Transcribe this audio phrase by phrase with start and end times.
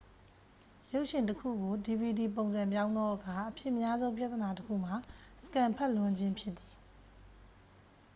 [0.93, 4.95] ရုပ်ရှင်တစ်ခုကို dvd ပုံစံပြောင်းသောအခါ အဖြစ်များဆုံးပြဿနာတစ်ခုမှာ
[5.43, 6.73] စကင်န်ဖတ်လွန်ခြင်းဖြစ်သည်